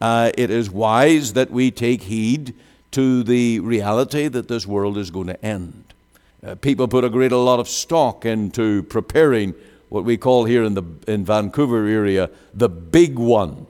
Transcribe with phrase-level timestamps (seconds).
[0.00, 2.54] uh, it is wise that we take heed
[2.92, 5.84] to the reality that this world is going to end.
[6.44, 9.54] Uh, people put a great a lot of stock into preparing
[9.90, 13.66] what we call here in the in Vancouver area the big one,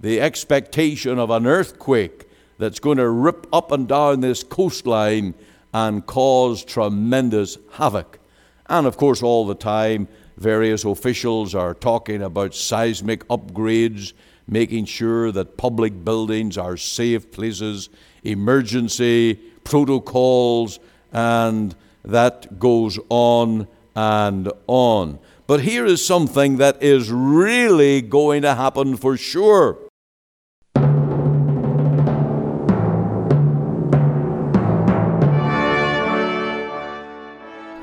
[0.00, 5.34] the expectation of an earthquake that's going to rip up and down this coastline
[5.72, 8.18] and cause tremendous havoc.
[8.66, 14.12] And of course, all the time, various officials are talking about seismic upgrades,
[14.48, 17.90] making sure that public buildings are safe places,
[18.24, 20.80] emergency protocols,
[21.12, 25.18] and that goes on and on.
[25.46, 29.78] But here is something that is really going to happen for sure.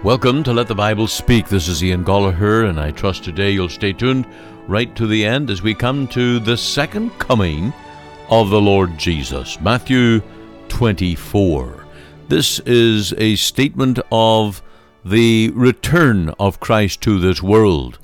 [0.05, 1.48] Welcome to Let the Bible Speak.
[1.48, 4.27] This is Ian Goligher, and I trust today you'll stay tuned
[4.68, 7.73] right to the end as we come to the second coming
[8.30, 9.60] of the Lord Jesus.
[9.60, 10.22] Matthew
[10.68, 11.88] 24.
[12.27, 14.62] This is a statement of
[15.04, 17.98] the return of Christ to this world.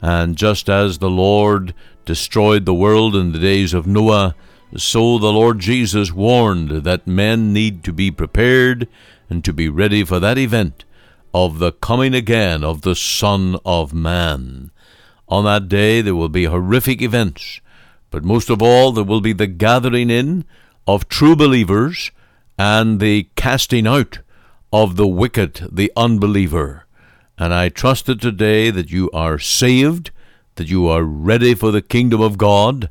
[0.00, 1.74] And just as the Lord
[2.06, 4.34] destroyed the world in the days of Noah,
[4.74, 8.88] so the Lord Jesus warned that men need to be prepared
[9.28, 10.86] and to be ready for that event
[11.34, 14.70] of the coming again of the Son of Man.
[15.28, 17.60] On that day there will be horrific events,
[18.10, 20.44] but most of all there will be the gathering in
[20.86, 22.10] of true believers
[22.58, 24.18] and the casting out
[24.72, 26.86] of the wicked, the unbeliever.
[27.38, 30.10] And I trust that today that you are saved,
[30.56, 32.90] that you are ready for the kingdom of God,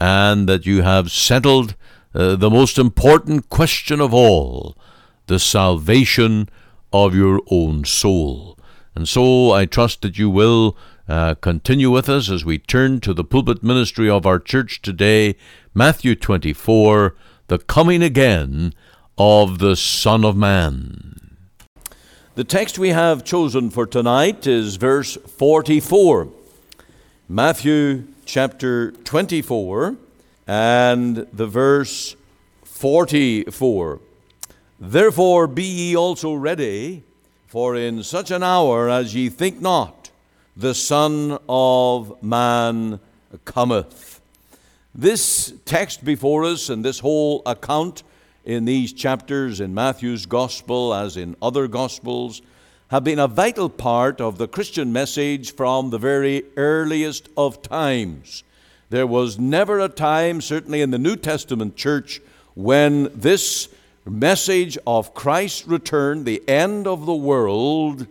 [0.00, 1.76] and that you have settled
[2.14, 4.76] uh, the most important question of all
[5.26, 6.48] the salvation
[6.92, 8.58] of your own soul.
[8.94, 10.76] And so I trust that you will
[11.08, 15.34] uh, continue with us as we turn to the pulpit ministry of our church today,
[15.74, 17.14] Matthew 24,
[17.48, 18.74] the coming again
[19.18, 21.36] of the Son of Man.
[22.34, 26.28] The text we have chosen for tonight is verse 44.
[27.28, 29.96] Matthew chapter 24
[30.46, 32.16] and the verse
[32.64, 34.00] 44.
[34.84, 37.04] Therefore be ye also ready,
[37.46, 40.10] for in such an hour as ye think not,
[40.56, 42.98] the Son of Man
[43.44, 44.20] cometh.
[44.92, 48.02] This text before us and this whole account
[48.44, 52.42] in these chapters in Matthew's Gospel, as in other Gospels,
[52.88, 58.42] have been a vital part of the Christian message from the very earliest of times.
[58.90, 62.20] There was never a time, certainly in the New Testament church,
[62.56, 63.68] when this
[64.10, 68.06] message of Christ's return, the end of the world,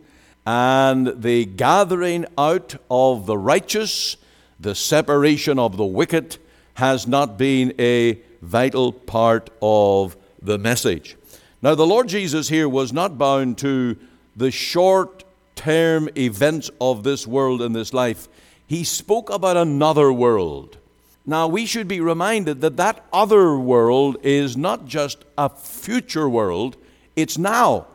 [0.46, 4.18] and the gathering out of the righteous,
[4.60, 6.38] the separation of the wicked,
[6.76, 11.18] has not been a vital part of the message.
[11.62, 13.98] Now, the Lord Jesus here was not bound to
[14.36, 15.24] the short
[15.56, 18.28] term events of this world and this life.
[18.66, 20.78] He spoke about another world.
[21.26, 26.78] Now, we should be reminded that that other world is not just a future world,
[27.16, 27.86] it's now.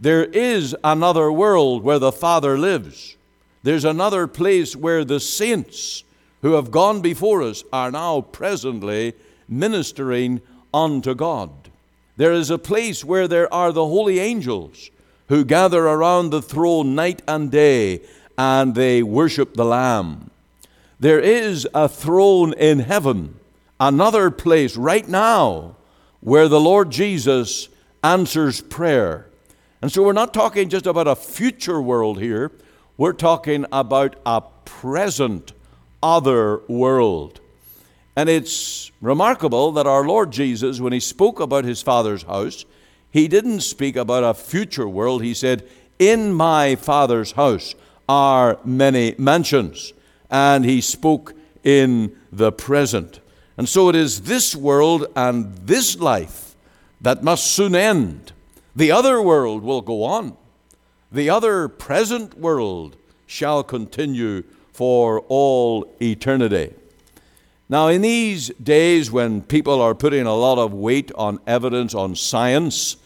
[0.00, 3.16] There is another world where the Father lives.
[3.62, 6.04] There's another place where the saints
[6.40, 9.14] who have gone before us are now presently
[9.46, 10.40] ministering
[10.72, 11.50] unto God.
[12.16, 14.90] There is a place where there are the holy angels
[15.28, 18.00] who gather around the throne night and day
[18.38, 20.29] and they worship the Lamb.
[21.00, 23.40] There is a throne in heaven,
[23.80, 25.76] another place right now
[26.20, 27.70] where the Lord Jesus
[28.04, 29.26] answers prayer.
[29.80, 32.52] And so we're not talking just about a future world here,
[32.98, 35.54] we're talking about a present
[36.02, 37.40] other world.
[38.14, 42.66] And it's remarkable that our Lord Jesus, when he spoke about his Father's house,
[43.10, 45.22] he didn't speak about a future world.
[45.22, 45.66] He said,
[45.98, 47.74] In my Father's house
[48.06, 49.94] are many mansions
[50.30, 53.20] and he spoke in the present.
[53.56, 56.56] And so it is this world and this life
[57.00, 58.32] that must soon end.
[58.74, 60.36] The other world will go on.
[61.12, 62.96] The other present world
[63.26, 66.72] shall continue for all eternity.
[67.68, 72.16] Now, in these days when people are putting a lot of weight on evidence, on
[72.16, 72.96] science,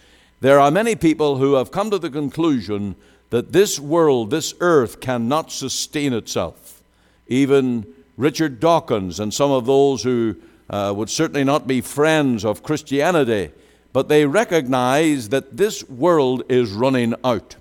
[0.41, 2.97] there are many people who have come to the conclusion
[3.31, 6.83] that this world, this earth, cannot sustain itself
[7.27, 7.87] even
[8.17, 10.37] Richard Dawkins and some of those who
[10.71, 13.51] uh, would certainly not be friends of Christianity,
[13.93, 17.57] but they recognize that this world is running out.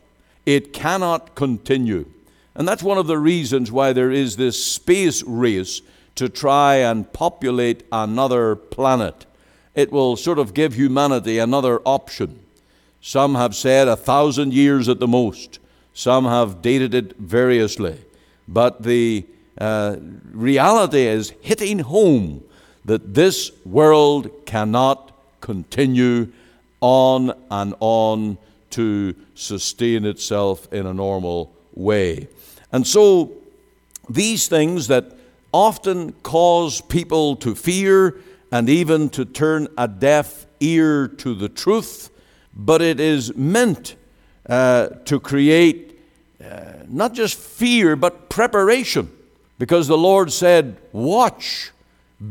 [0.46, 2.06] It cannot continue.
[2.56, 5.82] And that's one of the reasons why there is this space race
[6.16, 9.26] to try and populate another planet.
[9.74, 12.40] It will sort of give humanity another option.
[13.02, 15.60] Some have said a thousand years at the most,
[15.94, 18.00] some have dated it variously.
[18.48, 19.26] But the
[19.58, 19.98] uh,
[20.32, 22.44] reality is hitting home
[22.86, 25.12] that this world cannot
[25.42, 26.32] continue
[26.82, 28.38] on and on
[28.72, 32.28] to sustain itself in a normal way.
[32.72, 33.32] And so,
[34.10, 35.16] these things that
[35.54, 38.20] often cause people to fear
[38.52, 42.10] and even to turn a deaf ear to the truth,
[42.56, 43.96] but it is meant
[44.50, 46.00] uh, to create
[46.44, 49.10] uh, not just fear, but preparation.
[49.58, 51.72] Because the Lord said, Watch,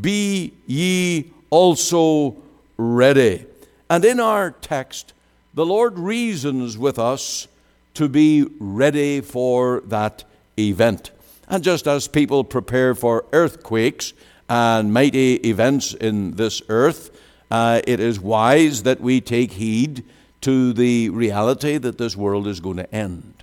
[0.01, 2.37] be ye also
[2.77, 3.45] ready.
[3.89, 5.13] And in our text,
[5.53, 7.47] the Lord reasons with us
[7.93, 10.23] to be ready for that
[10.57, 11.11] event.
[11.47, 14.13] And just as people prepare for earthquakes
[14.49, 17.11] and mighty events in this earth,
[17.51, 20.03] uh, it is wise that we take heed
[20.41, 23.42] to the reality that this world is going to end.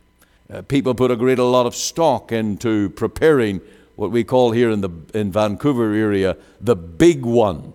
[0.50, 3.61] Uh, people put a great a lot of stock into preparing
[3.94, 7.73] what we call here in the in Vancouver area the big one,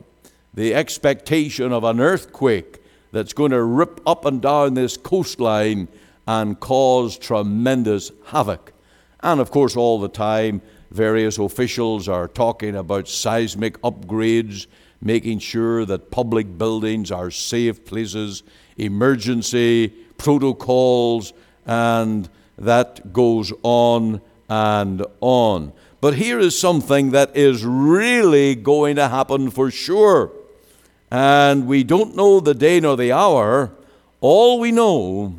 [0.54, 2.82] the expectation of an earthquake
[3.14, 5.88] that's going to rip up and down this coastline
[6.28, 8.74] and cause tremendous havoc.
[9.22, 10.62] And of course, all the time,
[10.92, 14.68] various officials are talking about seismic upgrades,
[15.00, 18.44] making sure that public buildings are safe places,
[18.78, 21.32] emergency protocols,
[21.66, 22.28] and
[22.58, 25.74] that goes on and on.
[26.02, 30.32] But here is something that is really going to happen for sure.
[31.10, 33.72] And we don't know the day nor the hour.
[34.22, 35.36] All we know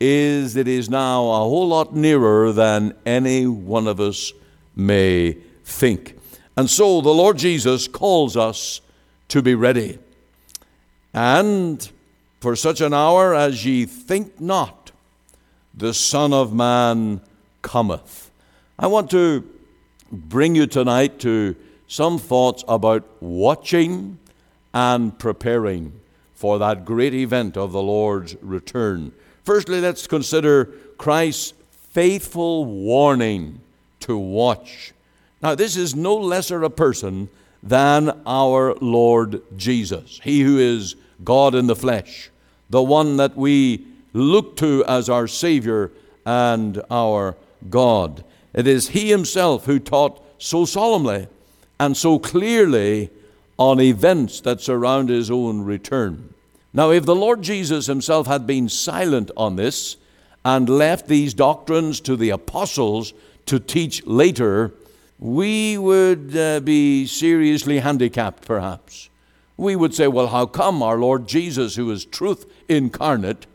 [0.00, 4.32] is it is now a whole lot nearer than any one of us
[4.74, 6.18] may think.
[6.56, 8.80] And so the Lord Jesus calls us
[9.28, 9.98] to be ready.
[11.12, 11.90] And
[12.40, 14.85] for such an hour as ye think not,
[15.76, 17.20] the Son of Man
[17.60, 18.30] cometh.
[18.78, 19.44] I want to
[20.10, 21.54] bring you tonight to
[21.86, 24.18] some thoughts about watching
[24.72, 25.92] and preparing
[26.34, 29.12] for that great event of the Lord's return.
[29.44, 33.60] Firstly, let's consider Christ's faithful warning
[34.00, 34.92] to watch.
[35.42, 37.28] Now, this is no lesser a person
[37.62, 42.30] than our Lord Jesus, He who is God in the flesh,
[42.70, 45.92] the one that we look to as our Savior
[46.24, 47.36] and our
[47.70, 48.24] God.
[48.54, 51.28] It is He Himself who taught so solemnly
[51.78, 53.10] and so clearly
[53.58, 56.34] on events that surround His own return.
[56.76, 59.96] Now, if the Lord Jesus himself had been silent on this
[60.44, 63.14] and left these doctrines to the apostles
[63.46, 64.74] to teach later,
[65.18, 69.08] we would uh, be seriously handicapped, perhaps.
[69.56, 73.46] We would say, well, how come our Lord Jesus, who is truth incarnate,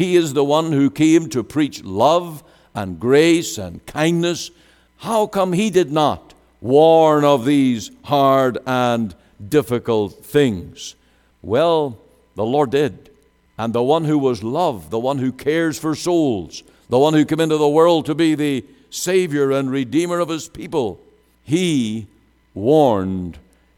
[0.00, 2.42] he is the one who came to preach love
[2.74, 4.50] and grace and kindness.
[4.96, 6.32] How come he did not
[6.62, 9.14] warn of these hard and
[9.46, 10.94] difficult things?
[11.42, 11.98] Well,
[12.34, 13.10] the Lord did.
[13.58, 17.26] And the one who was love, the one who cares for souls, the one who
[17.26, 20.98] came into the world to be the Savior and Redeemer of his people,
[21.44, 22.06] he
[22.54, 23.36] warned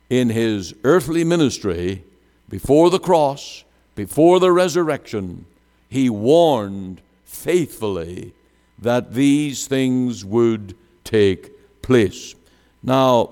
[0.09, 2.05] in his earthly ministry
[2.49, 3.65] before the cross,
[3.97, 5.47] before the resurrection,
[5.93, 8.33] he warned faithfully
[8.79, 11.51] that these things would take
[11.83, 12.35] place.
[12.83, 13.31] Now,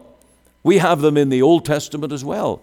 [0.63, 2.61] we have them in the Old Testament as well.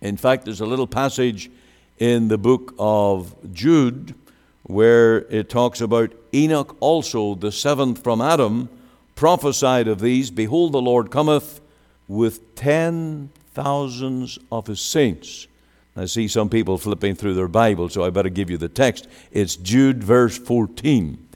[0.00, 1.50] In fact, there's a little passage
[1.98, 4.14] in the book of Jude,
[4.62, 8.68] where it talks about Enoch also, the seventh from Adam,
[9.16, 11.60] prophesied of these Behold, the Lord cometh
[12.06, 15.48] with ten thousands of his saints.
[15.96, 19.08] I see some people flipping through their Bible, so I better give you the text.
[19.32, 21.26] It's Jude, verse 14.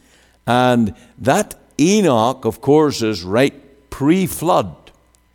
[0.46, 3.54] And that Enoch, of course, is right
[3.88, 4.76] pre flood.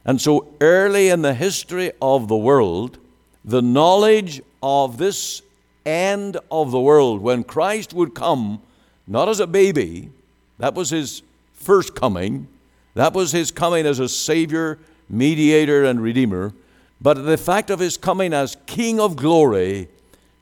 [0.05, 3.00] And so early in the history of the world,
[3.44, 5.41] the knowledge of this
[5.86, 8.62] end of the world, when Christ would come,
[9.08, 10.12] not as a baby,
[10.60, 12.48] that was his first coming,
[12.94, 14.77] that was his coming as a Savior,
[15.10, 16.53] mediator, and Redeemer,
[17.06, 19.90] but the fact of his coming as King of glory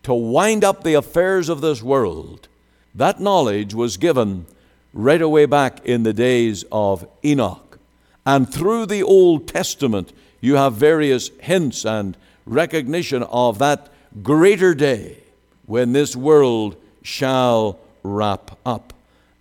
[0.04, 2.48] to wind up the affairs of this world,
[2.96, 4.46] that knowledge was given
[4.94, 7.78] right away back in the days of Enoch.
[8.26, 12.16] And through the Old Testament, you have various hints and
[12.46, 13.90] recognition of that
[14.22, 15.18] greater day
[15.66, 18.94] when this world shall wrap up.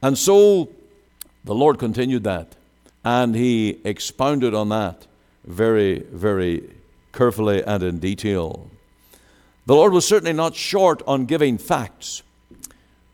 [0.03, 0.71] And so
[1.45, 2.57] the Lord continued that,
[3.05, 5.07] and He expounded on that
[5.45, 6.82] very, very
[7.13, 8.71] carefully and in detail.
[9.67, 12.23] The Lord was certainly not short on giving facts.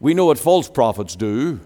[0.00, 1.60] We know what false prophets do.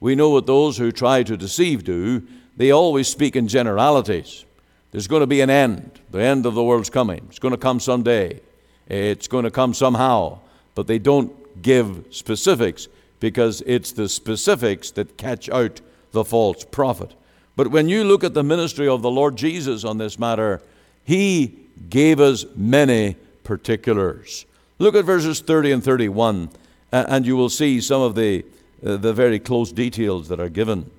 [0.00, 2.26] We know what those who try to deceive do.
[2.56, 4.44] They always speak in generalities.
[4.90, 6.00] There's going to be an end.
[6.10, 7.26] The end of the world's coming.
[7.28, 8.40] It's going to come someday.
[8.88, 10.40] It's going to come somehow.
[10.74, 12.88] But they don't give specifics
[13.20, 15.80] because it's the specifics that catch out
[16.12, 17.14] the false prophet.
[17.56, 20.62] But when you look at the ministry of the Lord Jesus on this matter,
[21.04, 24.44] he gave us many particulars.
[24.78, 26.50] Look at verses 30 and 31,
[26.92, 28.44] and you will see some of the,
[28.84, 30.90] uh, the very close details that are given.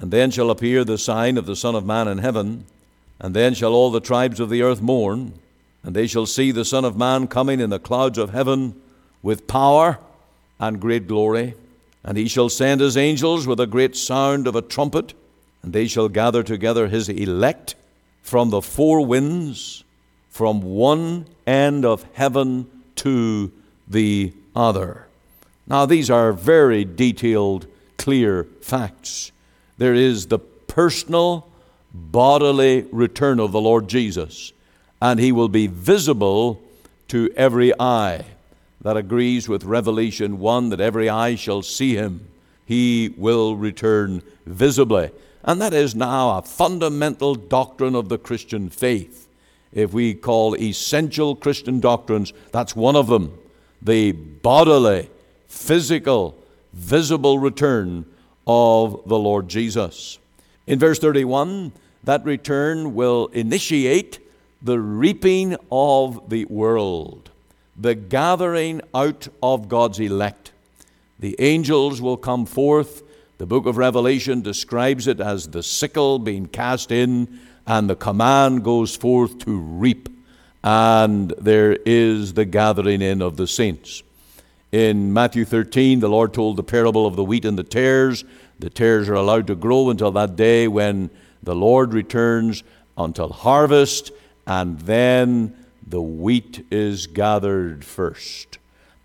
[0.00, 2.64] And then shall appear the sign of the Son of Man in heaven,
[3.20, 5.34] and then shall all the tribes of the earth mourn,
[5.82, 8.80] and they shall see the Son of Man coming in the clouds of heaven
[9.22, 9.98] with power
[10.58, 11.54] and great glory.
[12.02, 15.12] And he shall send his angels with a great sound of a trumpet,
[15.62, 17.74] and they shall gather together his elect
[18.22, 19.84] from the four winds,
[20.28, 23.50] from one end of heaven to
[23.88, 25.06] the other.
[25.66, 29.32] Now, these are very detailed, clear facts.
[29.78, 31.48] There is the personal,
[31.92, 34.52] bodily return of the Lord Jesus,
[35.00, 36.62] and he will be visible
[37.08, 38.24] to every eye.
[38.82, 42.26] That agrees with Revelation 1 that every eye shall see him.
[42.64, 45.10] He will return visibly.
[45.42, 49.28] And that is now a fundamental doctrine of the Christian faith.
[49.72, 53.38] If we call essential Christian doctrines, that's one of them
[53.82, 55.08] the bodily,
[55.46, 56.36] physical,
[56.72, 58.04] visible return
[58.46, 60.18] of the Lord Jesus.
[60.66, 61.72] In verse 31,
[62.04, 64.18] that return will initiate
[64.62, 67.30] the reaping of the world,
[67.76, 70.52] the gathering out of God's elect.
[71.18, 73.02] The angels will come forth
[73.40, 78.62] the book of Revelation describes it as the sickle being cast in, and the command
[78.62, 80.10] goes forth to reap.
[80.62, 84.02] And there is the gathering in of the saints.
[84.72, 88.26] In Matthew 13, the Lord told the parable of the wheat and the tares.
[88.58, 91.08] The tares are allowed to grow until that day when
[91.42, 92.62] the Lord returns
[92.98, 94.12] until harvest,
[94.46, 95.56] and then
[95.86, 98.58] the wheat is gathered first.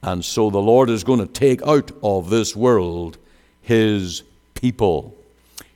[0.04, 3.18] And so the Lord is going to take out of this world
[3.66, 4.22] his
[4.54, 5.18] people.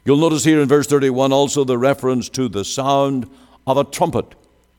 [0.05, 3.29] You'll notice here in verse 31 also the reference to the sound
[3.65, 4.36] of a trumpet.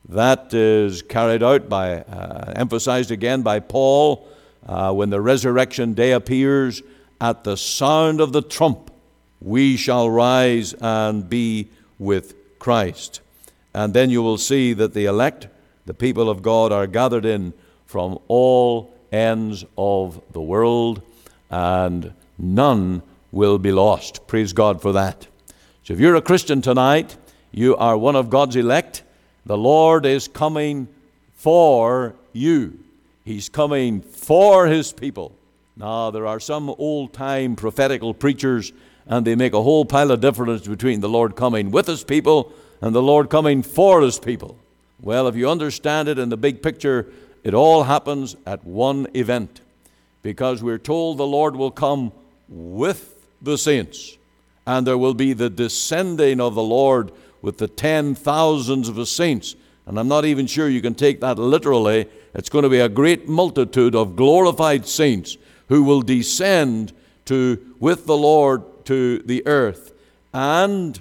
[0.08, 4.26] That is carried out by, uh, emphasized again by Paul
[4.66, 6.82] uh, when the resurrection day appears.
[7.20, 8.90] At the sound of the trump,
[9.40, 13.20] we shall rise and be with Christ.
[13.74, 15.48] And then you will see that the elect,
[15.84, 17.54] the people of God, are gathered in
[17.86, 21.02] from all ends of the world,
[21.50, 24.26] and none will be lost.
[24.26, 25.26] Praise God for that.
[25.84, 27.16] So if you're a Christian tonight,
[27.52, 29.02] you are one of God's elect.
[29.46, 30.88] The Lord is coming
[31.34, 32.78] for you.
[33.24, 35.36] He's coming for His people.
[35.76, 38.72] Now, there are some old time prophetical preachers,
[39.06, 42.52] and they make a whole pile of difference between the Lord coming with His people
[42.80, 44.58] and the Lord coming for His people.
[45.00, 47.10] Well, if you understand it in the big picture,
[47.42, 49.62] it all happens at one event
[50.22, 52.12] because we're told the Lord will come
[52.50, 54.18] with the saints.
[54.66, 59.06] And there will be the descending of the Lord with the ten thousands of the
[59.06, 59.56] saints.
[59.86, 62.06] And I'm not even sure you can take that literally.
[62.34, 65.38] It's going to be a great multitude of glorified saints
[65.68, 66.92] who will descend
[67.24, 69.92] to with the Lord to the earth.
[70.34, 71.00] And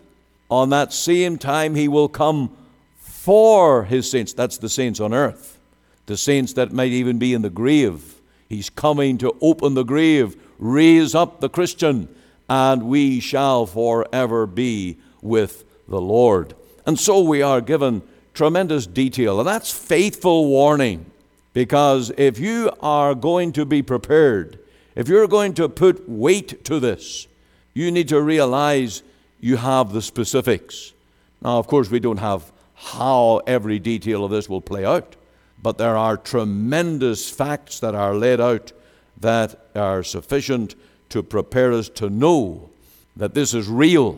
[0.50, 2.56] on that same time he will come
[2.98, 4.34] for his saints.
[4.34, 5.60] That's the saints on earth.
[6.06, 8.19] The saints that might even be in the grave.
[8.50, 12.10] He's coming to open the grave, raise up the Christian
[12.50, 16.56] and we shall forever be with the Lord.
[16.86, 18.02] And so we are given
[18.34, 21.06] tremendous detail, and that's faithful warning.
[21.54, 24.60] Because if you are going to be prepared,
[24.96, 27.28] if you're going to put weight to this,
[27.74, 29.04] you need to realize
[29.40, 30.94] you have the specifics.
[31.42, 35.16] Now, of course, we don't have how every detail of this will play out,
[35.62, 38.72] but there are tremendous facts that are laid out
[39.20, 40.76] that are sufficient
[41.10, 42.70] to prepare us to know
[43.16, 44.18] that this is real,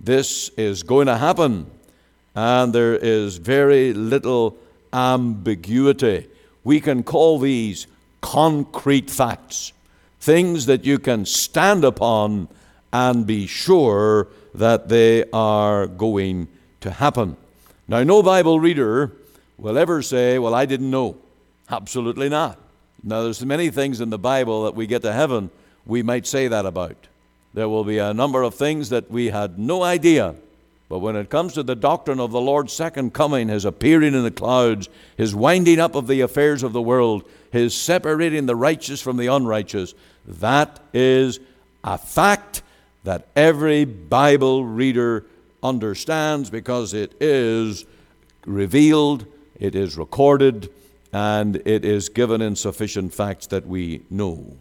[0.00, 1.70] this is going to happen,
[2.34, 4.56] and there is very little
[4.92, 6.26] ambiguity.
[6.64, 7.86] We can call these
[8.20, 9.72] concrete facts,
[10.20, 12.48] things that you can stand upon
[12.92, 16.48] and be sure that they are going
[16.80, 17.36] to happen.
[17.86, 19.12] Now, no Bible reader
[19.60, 21.16] will ever say, Well, I didn't know.
[21.68, 22.58] Absolutely not.
[23.02, 25.50] Now, there's many things in the Bible that we get to heaven
[25.86, 27.08] we might say that about.
[27.54, 30.34] There will be a number of things that we had no idea
[30.90, 34.24] But when it comes to the doctrine of the Lord's second coming, his appearing in
[34.24, 39.00] the clouds, his winding up of the affairs of the world, his separating the righteous
[39.00, 39.94] from the unrighteous,
[40.26, 41.38] that is
[41.84, 42.62] a fact
[43.04, 45.24] that every Bible reader
[45.62, 47.86] understands because it is
[48.44, 49.26] revealed,
[49.60, 50.70] it is recorded,
[51.12, 54.56] and it is given in sufficient facts that we know.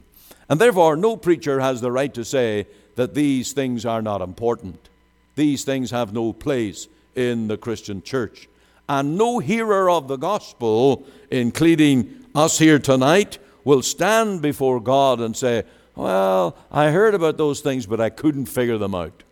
[0.50, 4.90] And therefore, no preacher has the right to say that these things are not important.
[5.36, 8.50] These things have no place in the Christian church.
[8.90, 15.38] And no hearer of the gospel, including us here tonight, will stand before God and
[15.38, 15.64] say,
[15.96, 19.24] Well, I heard about those things, but I couldn't figure them out.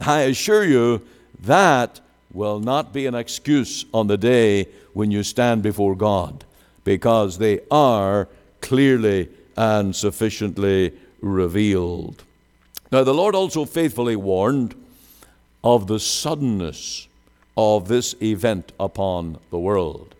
[0.00, 1.02] I assure you
[1.40, 2.00] that
[2.34, 6.44] will not be an excuse on the day when you stand before God,
[6.82, 8.28] because they are
[8.60, 12.22] clearly and sufficiently revealed.
[12.90, 14.74] Now, the Lord also faithfully warned
[15.62, 17.08] of the suddenness
[17.56, 20.14] of this event upon the world.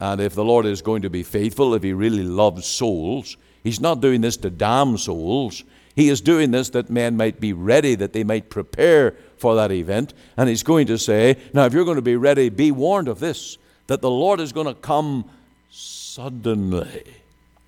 [0.00, 3.80] And if the Lord is going to be faithful, if He really loves souls, He's
[3.80, 5.62] not doing this to damn souls.
[5.94, 9.72] He is doing this that men might be ready, that they might prepare for that
[9.72, 10.14] event.
[10.36, 13.20] And He's going to say, Now, if you're going to be ready, be warned of
[13.20, 15.28] this, that the Lord is going to come
[15.70, 17.04] suddenly,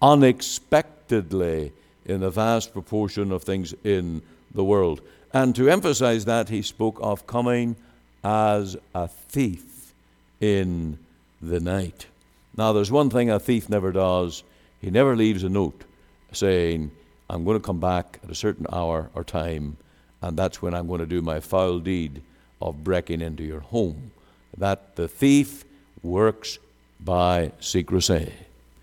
[0.01, 1.73] unexpectedly,
[2.05, 4.23] in a vast proportion of things in
[4.55, 5.01] the world.
[5.33, 7.77] And to emphasize that, he spoke of coming
[8.23, 9.95] as a thief
[10.41, 10.99] in
[11.41, 12.07] the night.
[12.57, 14.43] Now, there's one thing a thief never does
[14.83, 15.85] he never leaves a note
[16.33, 16.91] saying,
[17.33, 19.79] I'm going to come back at a certain hour or time,
[20.21, 22.21] and that's when I'm going to do my foul deed
[22.61, 24.13] of breaking into your home.
[24.59, 25.65] That the thief
[26.03, 26.59] works
[27.01, 28.35] by secrecy,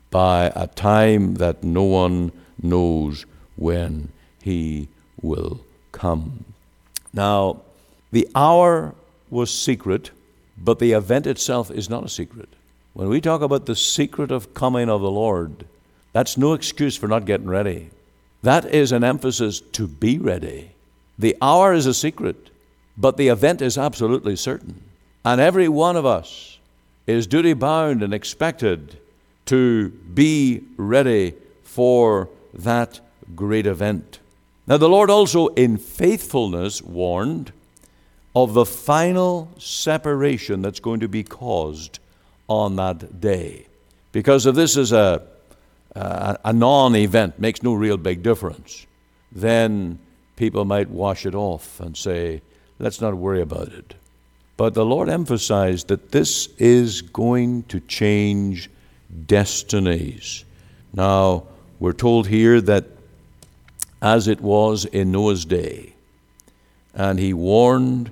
[0.10, 4.10] by a time that no one knows when
[4.42, 4.88] he
[5.22, 6.44] will come.
[7.14, 7.62] Now,
[8.12, 8.96] the hour
[9.30, 10.10] was secret,
[10.58, 12.50] but the event itself is not a secret.
[12.94, 15.68] When we talk about the secret of coming of the Lord,
[16.14, 17.92] that's no excuse for not getting ready.
[18.42, 20.72] That is an emphasis to be ready.
[21.18, 22.50] The hour is a secret,
[22.98, 24.82] but the event is absolutely certain.
[25.26, 26.58] And every one of us
[27.06, 28.98] is duty bound and expected
[29.48, 33.00] to be ready for that
[33.36, 34.20] great event.
[34.68, 37.52] Now, the Lord also, in faithfulness, warned
[38.36, 42.00] of the final separation that's going to be caused
[42.48, 43.66] on that day.
[44.12, 45.24] Because if this is a,
[45.96, 48.86] Uh, a, a non event, makes no real big difference,
[49.32, 50.00] then
[50.36, 52.42] people might wash it off and say,
[52.80, 53.96] let's not worry about it.
[54.58, 58.70] But the Lord emphasized that this is going to change
[59.26, 60.44] destinies.
[60.94, 61.46] Now,
[61.80, 62.86] we're told here that
[64.02, 65.94] as it was in Noah's day.
[66.94, 68.12] And he warned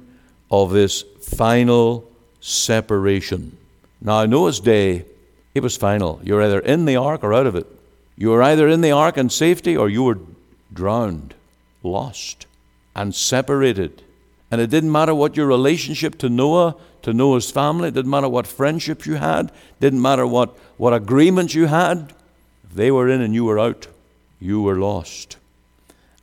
[0.50, 2.10] of this final
[2.40, 3.58] separation.
[4.02, 5.06] Now, in Noah's day,
[5.58, 6.22] it was final.
[6.24, 7.68] You're either in the ark or out of it.
[8.16, 10.20] You were either in the ark in safety or you were
[10.74, 11.36] drowned,
[11.84, 12.48] lost,
[12.96, 14.02] and separated.
[14.50, 18.30] And it didn't matter what your relationship to Noah, to Noah's family, it didn't matter
[18.30, 22.14] what friendships you had, didn't matter what, what agreements you had.
[22.64, 23.88] If they were in and you were out.
[24.40, 25.38] You were lost.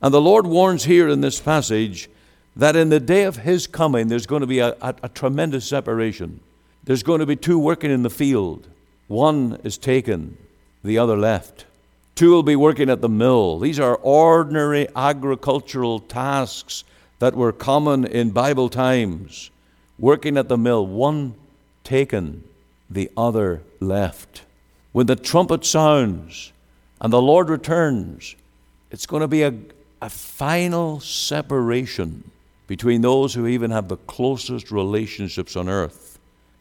[0.01, 2.09] And the Lord warns here in this passage
[2.55, 5.67] that in the day of His coming, there's going to be a, a, a tremendous
[5.67, 6.39] separation.
[6.83, 8.67] There's going to be two working in the field.
[9.07, 10.37] One is taken,
[10.83, 11.65] the other left.
[12.15, 13.59] Two will be working at the mill.
[13.59, 16.83] These are ordinary agricultural tasks
[17.19, 19.51] that were common in Bible times.
[19.99, 21.35] Working at the mill, one
[21.83, 22.43] taken,
[22.89, 24.43] the other left.
[24.91, 26.53] When the trumpet sounds
[27.01, 28.35] and the Lord returns,
[28.91, 29.53] it's going to be a,
[30.01, 32.31] a final separation
[32.67, 36.04] between those who even have the closest relationships on earth.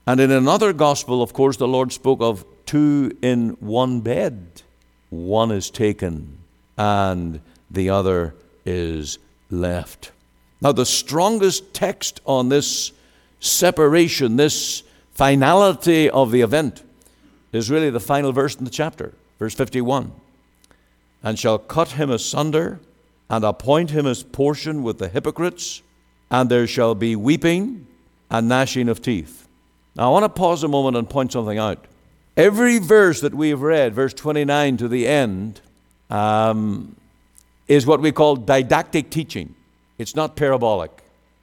[0.06, 4.62] And in another gospel, of course, the Lord spoke of two in one bed.
[5.10, 6.38] One is taken
[6.76, 7.40] and
[7.70, 9.18] the other is
[9.50, 10.12] left.
[10.60, 12.92] Now, the strongest text on this
[13.40, 16.82] separation, this finality of the event,
[17.52, 20.12] is really the final verse in the chapter, verse 51.
[21.22, 22.80] And shall cut him asunder
[23.30, 25.82] and appoint him his portion with the hypocrites,
[26.30, 27.86] and there shall be weeping
[28.30, 29.43] and gnashing of teeth.
[29.96, 31.84] Now, I want to pause a moment and point something out.
[32.36, 35.60] Every verse that we have read, verse 29 to the end,
[36.10, 36.96] um,
[37.68, 39.54] is what we call didactic teaching.
[39.98, 40.90] It's not parabolic.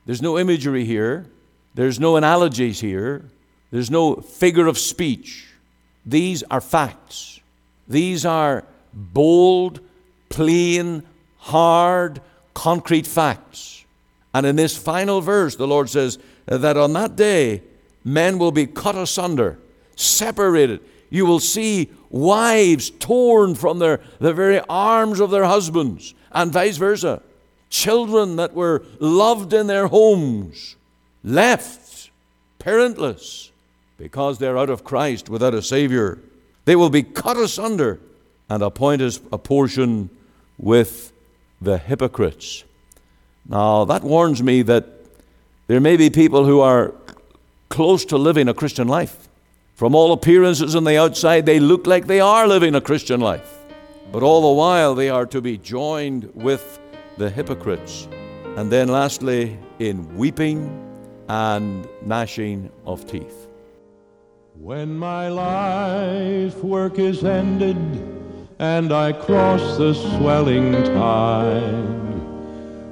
[0.06, 1.28] There's no imagery here,
[1.76, 3.24] there's no analogies here,
[3.72, 5.48] there's no figure of speech.
[6.06, 7.40] These are facts.
[7.88, 9.80] These are bold,
[10.30, 11.04] plain,
[11.38, 12.22] hard,
[12.54, 13.86] concrete facts.
[14.34, 17.62] And in this final verse, the Lord says, that on that day
[18.04, 19.60] men will be cut asunder,
[19.96, 20.82] separated.
[21.10, 26.78] You will see wives torn from their, the very arms of their husbands, and vice
[26.78, 27.22] versa.
[27.70, 30.76] Children that were loved in their homes,
[31.24, 32.10] left
[32.60, 33.52] parentless,
[33.98, 36.20] because they're out of Christ without a Savior.
[36.66, 38.00] They will be cut asunder
[38.50, 40.10] and appointed a portion
[40.58, 41.14] with
[41.62, 42.64] the hypocrites.
[43.48, 44.86] Now, that warns me that
[45.68, 46.94] there may be people who are
[47.72, 49.30] close to living a Christian life.
[49.74, 53.58] From all appearances on the outside, they look like they are living a Christian life.
[54.12, 56.80] But all the while, they are to be joined with
[57.18, 58.08] the hypocrites.
[58.58, 60.60] And then, lastly, in weeping
[61.30, 63.48] and gnashing of teeth.
[64.60, 67.78] When my life work is ended
[68.60, 72.01] and I cross the swelling tide,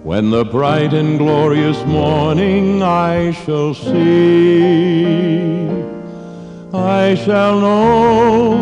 [0.04, 5.68] when the bright and glorious morning I shall see,
[6.74, 8.58] I shall know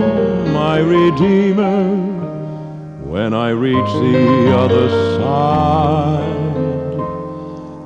[0.52, 1.95] my Redeemer
[3.04, 6.23] when I reach the other side,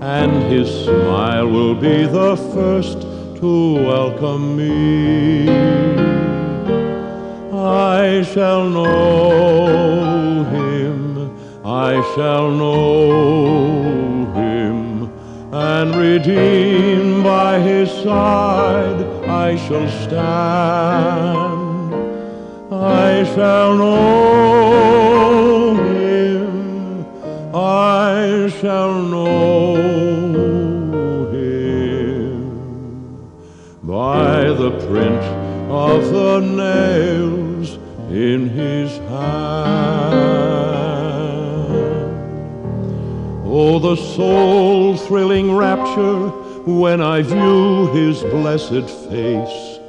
[0.02, 3.02] and his smile will be the first
[3.42, 5.50] to welcome me.
[7.54, 10.61] I shall know him,
[11.82, 13.82] I shall know
[14.36, 15.12] him,
[15.52, 21.62] and redeemed by his side I shall stand.
[22.72, 27.06] I shall know him,
[27.56, 29.76] I shall know
[31.34, 32.38] him
[33.82, 35.24] by the print
[35.88, 37.70] of the nails
[38.12, 40.51] in his hand.
[43.63, 46.30] Oh, the soul thrilling rapture
[46.65, 49.80] when I view his blessed face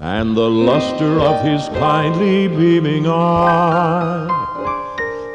[0.00, 4.28] and the luster of his kindly beaming eye.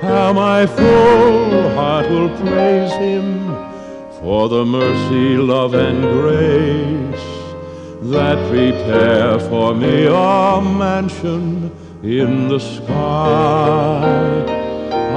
[0.03, 3.47] How my full heart will praise him
[4.19, 7.27] for the mercy, love, and grace
[8.13, 11.71] that prepare for me a mansion
[12.03, 14.66] in the sky.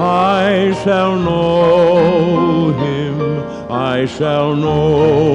[0.01, 5.35] I shall know him, I shall know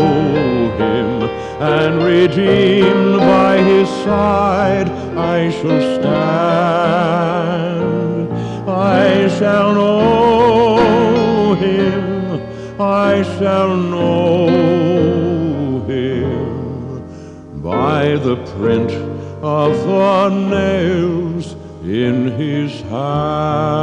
[0.80, 1.21] him,
[1.62, 7.06] and redeemed by his side I shall stand.
[8.67, 12.41] I shall know him,
[12.82, 14.47] I shall know
[15.86, 18.91] him by the print
[19.43, 21.56] of the nails
[21.88, 23.76] in his hand.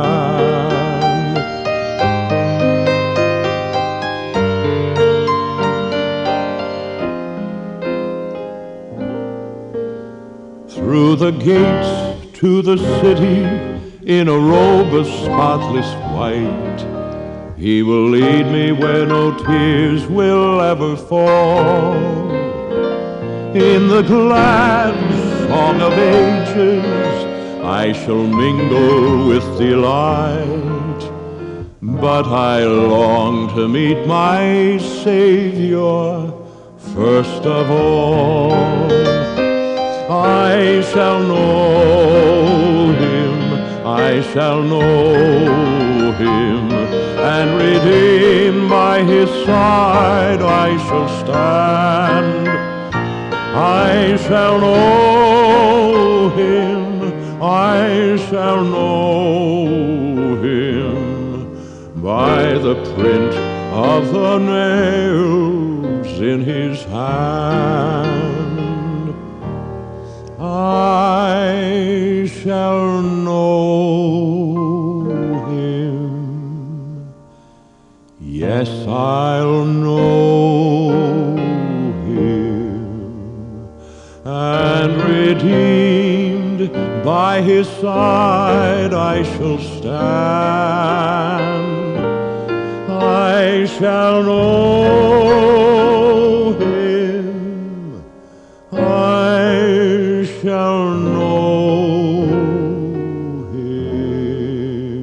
[10.69, 13.45] Through the gates to the city
[14.05, 17.55] in a robe of spotless white.
[17.57, 21.95] He will lead me where no tears will ever fall
[23.55, 24.95] in the glad
[25.47, 27.12] song of ages
[27.63, 31.03] I shall mingle with delight.
[31.81, 36.33] But I long to meet my Savior
[36.95, 38.53] first of all.
[40.13, 46.73] I shall know him, I shall know him,
[47.35, 52.49] and redeemed by his side I shall stand.
[53.55, 56.72] I shall know him,
[57.63, 59.67] I shall know
[60.47, 63.35] him by the print
[63.91, 68.09] of the nails in his hand.
[70.41, 74.65] I shall know
[75.55, 77.15] him,
[78.19, 79.52] yes, I'll
[87.05, 89.83] by his side I shall stand.
[92.89, 98.05] I shall know him.
[98.73, 102.27] I shall know
[103.53, 104.95] him.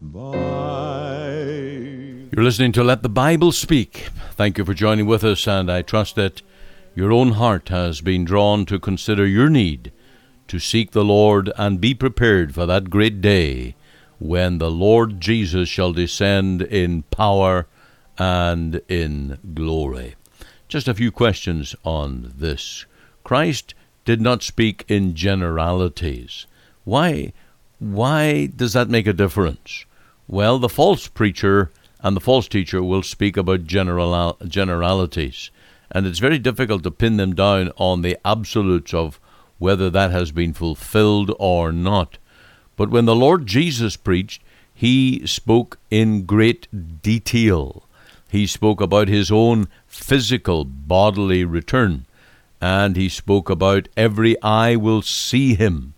[0.00, 0.36] By
[2.32, 4.10] You're listening to Let the Bible Speak.
[4.32, 6.42] Thank you for joining with us, and I trust that
[6.98, 9.92] your own heart has been drawn to consider your need
[10.48, 13.76] to seek the Lord and be prepared for that great day
[14.18, 17.68] when the Lord Jesus shall descend in power
[18.18, 20.16] and in glory.
[20.66, 22.84] Just a few questions on this.
[23.22, 26.48] Christ did not speak in generalities.
[26.82, 27.32] Why
[27.78, 29.84] why does that make a difference?
[30.26, 35.52] Well, the false preacher and the false teacher will speak about general, generalities,
[35.90, 39.20] and it's very difficult to pin them down on the absolutes of
[39.58, 42.18] whether that has been fulfilled or not.
[42.76, 46.68] But when the Lord Jesus preached, he spoke in great
[47.02, 47.84] detail.
[48.30, 52.06] He spoke about his own physical bodily return,
[52.60, 55.94] and he spoke about every eye will see him.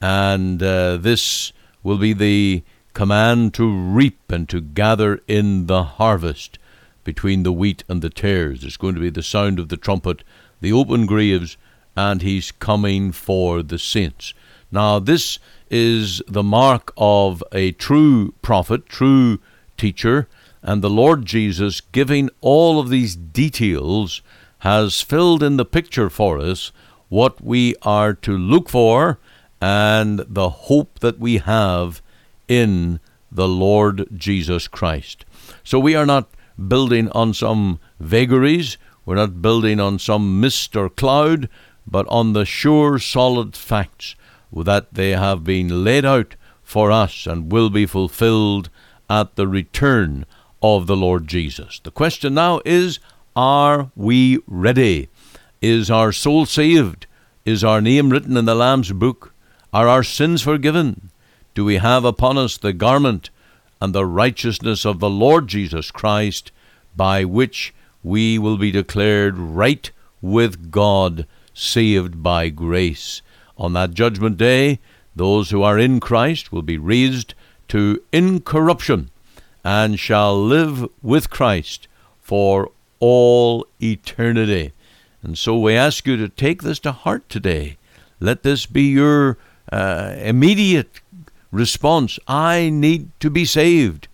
[0.00, 6.58] And uh, this will be the command to reap and to gather in the harvest
[7.04, 8.60] between the wheat and the tares.
[8.60, 10.22] There's going to be the sound of the trumpet,
[10.60, 11.56] the open graves,
[11.96, 14.34] and he's coming for the saints.
[14.70, 15.38] Now, this
[15.70, 19.38] is the mark of a true prophet, true
[19.76, 20.28] teacher,
[20.62, 24.22] and the Lord Jesus, giving all of these details,
[24.60, 26.72] has filled in the picture for us
[27.08, 29.18] what we are to look for
[29.60, 32.00] and the hope that we have
[32.48, 35.24] in the Lord Jesus Christ.
[35.64, 40.88] So we are not building on some vagaries, we're not building on some mist or
[40.88, 41.48] cloud,
[41.86, 44.14] but on the sure, solid facts
[44.52, 48.70] that they have been laid out for us and will be fulfilled
[49.10, 50.24] at the return
[50.62, 51.80] of the Lord Jesus.
[51.82, 53.00] The question now is
[53.34, 55.08] are we ready?
[55.60, 57.06] Is our soul saved?
[57.44, 59.32] Is our name written in the Lamb's book?
[59.72, 61.10] Are our sins forgiven?
[61.54, 63.30] do we have upon us the garment
[63.82, 66.52] and the righteousness of the Lord Jesus Christ,
[66.94, 69.90] by which we will be declared right
[70.20, 73.22] with God, saved by grace.
[73.58, 74.78] On that judgment day,
[75.16, 77.34] those who are in Christ will be raised
[77.70, 79.10] to incorruption
[79.64, 81.88] and shall live with Christ
[82.20, 84.70] for all eternity.
[85.24, 87.78] And so we ask you to take this to heart today.
[88.20, 89.38] Let this be your
[89.72, 91.00] uh, immediate
[91.52, 94.08] response I need to be saved.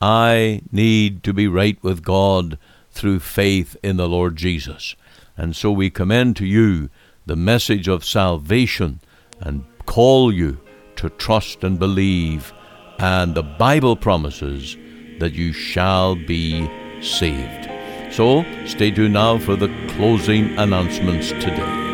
[0.00, 2.58] I need to be right with God
[2.92, 4.94] through faith in the Lord Jesus.
[5.36, 6.90] And so we commend to you
[7.26, 9.00] the message of salvation
[9.40, 10.60] and call you
[10.96, 12.52] to trust and believe.
[12.98, 14.76] And the Bible promises
[15.18, 16.68] that you shall be
[17.00, 17.68] saved.
[18.12, 21.91] So stay tuned now for the closing announcements today.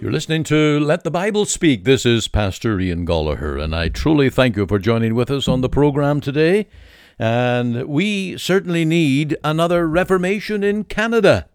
[0.00, 1.84] You're listening to Let the Bible Speak.
[1.84, 5.60] This is Pastor Ian Goligher, and I truly thank you for joining with us on
[5.60, 6.68] the program today.
[7.18, 11.50] And we certainly need another Reformation in Canada.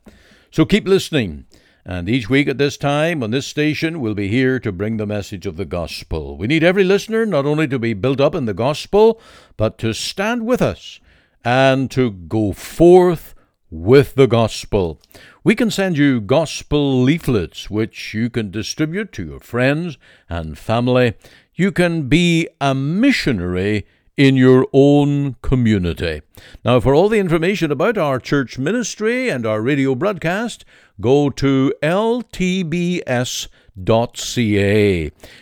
[0.51, 1.45] So keep listening.
[1.83, 5.07] And each week at this time on this station, we'll be here to bring the
[5.07, 6.37] message of the gospel.
[6.37, 9.19] We need every listener not only to be built up in the gospel,
[9.57, 10.99] but to stand with us
[11.43, 13.33] and to go forth
[13.71, 15.01] with the gospel.
[15.45, 21.13] We can send you gospel leaflets, which you can distribute to your friends and family.
[21.53, 23.85] You can be a missionary
[24.17, 26.23] in your own community.
[26.63, 30.65] Now, for all the information about our church ministry and our radio broadcast,
[30.99, 32.71] go to ltbs.ca.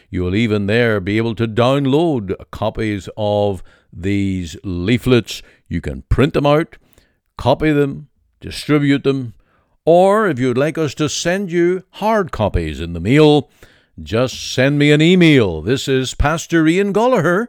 [0.10, 3.63] You'll even there be able to download copies of
[3.94, 5.42] these leaflets.
[5.70, 6.76] You can print them out,
[7.38, 8.10] copy them,
[8.42, 9.36] distribute them,
[9.86, 13.50] or if you'd like us to send you hard copies in the mail,
[14.02, 15.62] just send me an email.
[15.62, 17.48] This is Pastor Ian Goligher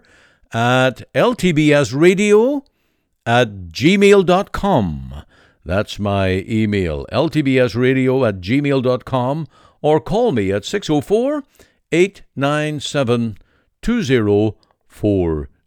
[0.53, 2.65] at ltbsradio
[3.25, 5.23] at gmail.com.
[5.65, 9.47] That's my email, ltbsradio at gmail.com,
[9.81, 11.45] or call me at 604
[11.93, 13.39] 897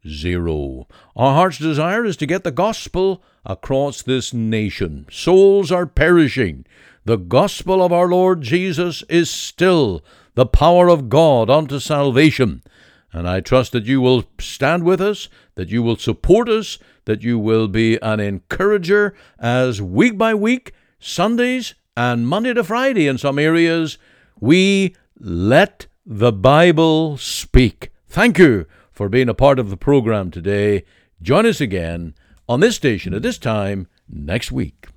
[0.07, 0.87] 2040.
[1.15, 5.05] Our heart's desire is to get the gospel across this nation.
[5.11, 6.65] Souls are perishing.
[7.05, 10.03] The gospel of our Lord Jesus is still
[10.35, 12.63] the power of God unto salvation.
[13.11, 17.23] And I trust that you will stand with us, that you will support us, that
[17.23, 23.17] you will be an encourager as week by week, Sundays and Monday to Friday in
[23.17, 23.97] some areas,
[24.39, 27.91] we let the Bible speak.
[28.07, 28.67] Thank you
[28.97, 30.83] for being a part of the program today.
[31.21, 32.15] Join us again
[32.49, 34.87] on this station at this time next week.